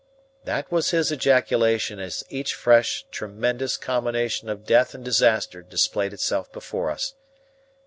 That 0.45 0.71
was 0.71 0.89
his 0.89 1.11
ejaculation 1.11 1.99
as 1.99 2.23
each 2.27 2.55
fresh 2.55 3.05
tremendous 3.11 3.77
combination 3.77 4.49
of 4.49 4.65
death 4.65 4.95
and 4.95 5.05
disaster 5.05 5.61
displayed 5.61 6.11
itself 6.11 6.51
before 6.51 6.89
us. 6.89 7.13